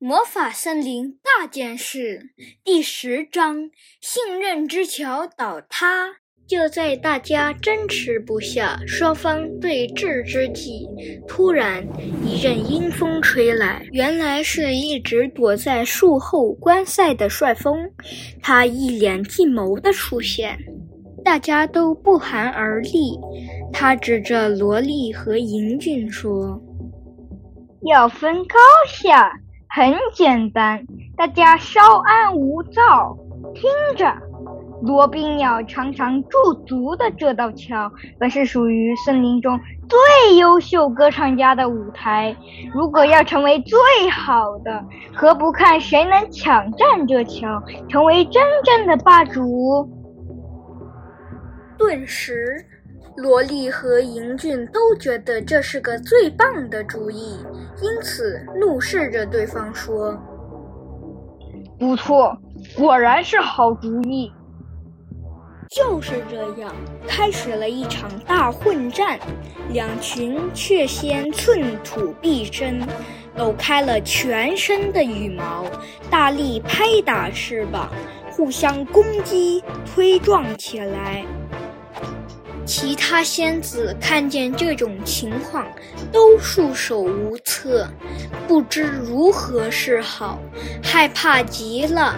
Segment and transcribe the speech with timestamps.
[0.00, 2.30] 魔法森林大件事
[2.62, 3.68] 第十章：
[4.00, 6.06] 信任之桥倒塌。
[6.46, 10.86] 就在大家争持不下、双方对峙之际，
[11.26, 11.84] 突然
[12.24, 17.90] 一阵阴风吹来，原来是一直躲在树后观赛的帅风。
[18.40, 20.56] 他一脸计谋的出现，
[21.24, 23.18] 大家都不寒而栗。
[23.72, 26.62] 他指着萝莉和银俊说
[27.90, 28.56] ：“要分高
[28.86, 29.32] 下。”
[29.78, 30.84] 很简单，
[31.16, 33.16] 大家稍安勿躁，
[33.54, 34.12] 听着。
[34.82, 39.56] 罗宾鸟常常驻足的这道桥，本是属于森林中
[39.88, 42.36] 最优秀歌唱家的舞台。
[42.74, 43.78] 如果要成为最
[44.10, 49.88] 好的，何不看谁能抢占这桥，成为真正的霸主？
[51.78, 52.64] 顿时。
[53.16, 57.36] 萝莉和银俊都觉得这是个最棒的主意，
[57.80, 60.18] 因此怒视着对方说
[61.78, 62.36] ：“不错，
[62.76, 64.32] 果然是好主意。”
[65.70, 66.72] 就是这样，
[67.06, 69.18] 开始了一场大混战。
[69.70, 72.80] 两群却先寸土必争，
[73.36, 75.64] 抖开了全身的羽毛，
[76.10, 77.90] 大力拍打翅膀，
[78.30, 81.26] 互相攻击、推撞起来。
[82.68, 85.66] 其他仙子看见这种情况，
[86.12, 87.88] 都束手无策，
[88.46, 90.38] 不知如何是好，
[90.82, 92.14] 害怕极了。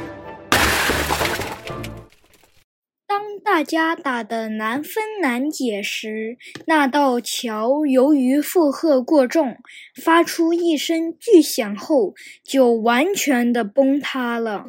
[3.07, 9.57] 当大家打得难分难解时，那道桥由于负荷过重，
[10.03, 14.65] 发出一声巨响后，就完全的崩塌了。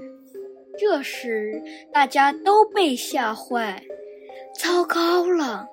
[0.78, 3.84] 这时，大家都被吓坏。
[4.54, 5.68] 糟糕了！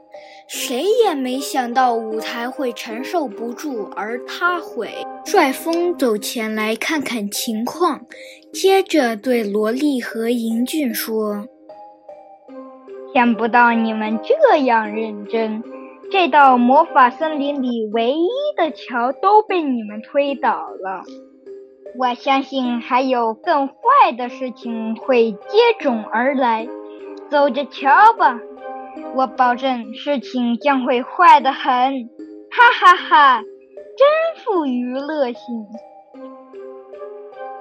[0.46, 4.90] 谁也没想到舞台会承受不住而塌毁。
[5.26, 8.00] 帅风走前来看看情况，
[8.50, 11.44] 接着对萝莉和银俊说
[13.12, 15.62] ：“想不到你们这样认真，
[16.10, 21.04] 这道魔法森林里唯一的桥都被你们推倒了。
[21.98, 25.38] 我相信还有更坏的事情会接
[25.78, 26.66] 踵而来，
[27.30, 28.40] 走着瞧吧。”
[29.14, 32.08] 我保证事情将会坏得很，
[32.50, 33.42] 哈哈哈！
[33.96, 35.66] 真富娱乐性。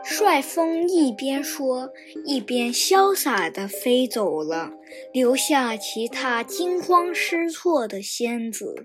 [0.03, 1.89] 帅风一边说，
[2.25, 4.71] 一边潇洒地飞走了，
[5.11, 8.83] 留下其他惊慌失措的仙子。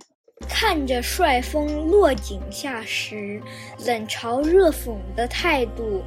[0.49, 3.41] 看着帅风落井下石、
[3.87, 6.03] 冷嘲热讽的态度，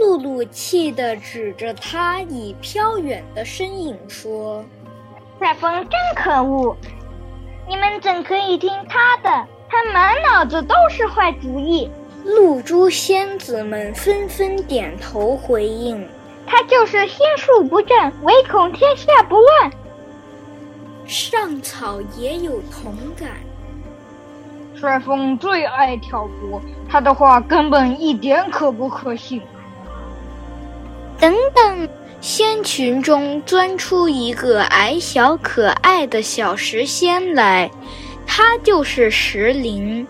[0.00, 4.64] 露露气得指着他已飘远的身影说。
[5.38, 6.76] 帅风真可恶！
[7.68, 9.46] 你们怎可以听他的？
[9.68, 11.90] 他满脑子都是坏主意。
[12.24, 16.08] 露珠仙子们纷纷点头回应
[16.46, 19.70] ：“他就是心术不正，唯恐天下不乱。”
[21.06, 23.28] 上草也有同感。
[24.74, 29.42] 帅风最爱挑拨，他的话根本一点可不可信。
[31.18, 31.88] 等等。
[32.28, 37.70] 仙群中钻出一个矮小可爱的小石仙来，
[38.26, 40.04] 他就是石灵。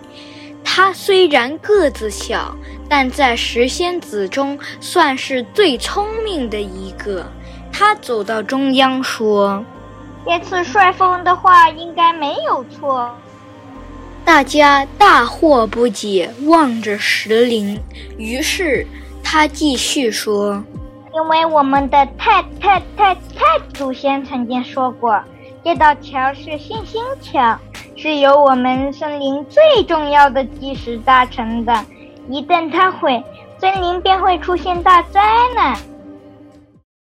[0.65, 2.57] 他虽然个子小，
[2.89, 7.31] 但在石仙子中算是最聪明的一个。
[7.71, 9.63] 他走到中央说
[10.25, 13.15] ：“这次帅风的话应该没有错。”
[14.25, 17.79] 大家大惑不解，望着石灵。
[18.17, 18.87] 于是
[19.23, 20.65] 他继续说。
[21.17, 25.19] 因为我们的太太太太祖先曾经说过，
[25.65, 27.57] 这道桥是星星桥，
[27.97, 31.73] 是由我们森林最重要的基石搭成的。
[32.29, 33.25] 一旦它毁，
[33.59, 35.23] 森林便会出现大灾
[35.55, 35.75] 难。